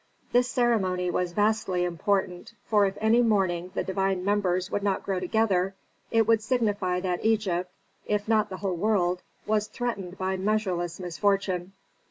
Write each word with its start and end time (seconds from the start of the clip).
This 0.31 0.47
ceremony 0.49 1.11
was 1.11 1.33
vastly 1.33 1.83
important, 1.83 2.55
for 2.65 2.87
if 2.87 2.97
any 2.99 3.21
morning 3.21 3.69
the 3.75 3.83
divine 3.83 4.25
members 4.25 4.71
would 4.71 4.81
not 4.81 5.03
grow 5.03 5.19
together 5.19 5.75
it 6.09 6.25
would 6.25 6.41
signify 6.41 6.99
that 7.01 7.23
Egypt, 7.23 7.69
if 8.07 8.27
not 8.27 8.49
the 8.49 8.57
whole 8.57 8.75
world, 8.75 9.21
was 9.45 9.67
threatened 9.67 10.17
by 10.17 10.37
measureless 10.37 10.99
misfortune. 10.99 11.73